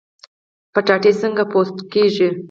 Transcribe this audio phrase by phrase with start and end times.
[0.73, 2.29] کچالو څنګه پوست کیږي؟